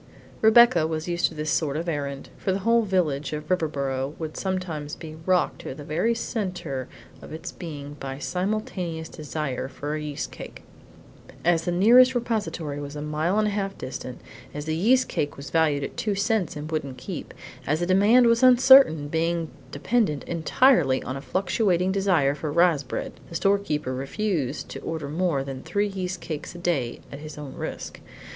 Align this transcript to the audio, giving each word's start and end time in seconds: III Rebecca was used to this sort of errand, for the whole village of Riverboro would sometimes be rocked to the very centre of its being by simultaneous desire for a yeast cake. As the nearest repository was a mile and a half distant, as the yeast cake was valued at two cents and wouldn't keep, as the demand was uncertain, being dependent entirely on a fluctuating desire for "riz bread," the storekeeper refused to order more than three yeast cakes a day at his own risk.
III 0.01 0.41
Rebecca 0.41 0.87
was 0.87 1.07
used 1.07 1.27
to 1.27 1.35
this 1.35 1.51
sort 1.51 1.77
of 1.77 1.87
errand, 1.87 2.29
for 2.35 2.51
the 2.51 2.57
whole 2.65 2.81
village 2.81 3.33
of 3.33 3.47
Riverboro 3.51 4.15
would 4.17 4.35
sometimes 4.35 4.95
be 4.95 5.17
rocked 5.27 5.61
to 5.61 5.75
the 5.75 5.83
very 5.83 6.15
centre 6.15 6.87
of 7.21 7.31
its 7.31 7.51
being 7.51 7.93
by 7.99 8.17
simultaneous 8.17 9.07
desire 9.09 9.67
for 9.67 9.93
a 9.93 10.01
yeast 10.01 10.31
cake. 10.31 10.63
As 11.45 11.65
the 11.65 11.71
nearest 11.71 12.15
repository 12.15 12.79
was 12.81 12.95
a 12.95 13.01
mile 13.03 13.37
and 13.37 13.49
a 13.49 13.51
half 13.51 13.77
distant, 13.77 14.19
as 14.55 14.65
the 14.65 14.75
yeast 14.75 15.07
cake 15.07 15.37
was 15.37 15.51
valued 15.51 15.83
at 15.83 15.97
two 15.97 16.15
cents 16.15 16.55
and 16.55 16.71
wouldn't 16.71 16.97
keep, 16.97 17.31
as 17.67 17.79
the 17.79 17.85
demand 17.85 18.25
was 18.25 18.41
uncertain, 18.41 19.07
being 19.07 19.51
dependent 19.69 20.23
entirely 20.23 21.03
on 21.03 21.15
a 21.15 21.21
fluctuating 21.21 21.91
desire 21.91 22.33
for 22.33 22.51
"riz 22.51 22.83
bread," 22.83 23.19
the 23.29 23.35
storekeeper 23.35 23.93
refused 23.93 24.67
to 24.69 24.79
order 24.79 25.07
more 25.07 25.43
than 25.43 25.61
three 25.61 25.89
yeast 25.89 26.19
cakes 26.21 26.55
a 26.55 26.57
day 26.57 27.01
at 27.11 27.19
his 27.19 27.37
own 27.37 27.53
risk. 27.53 27.99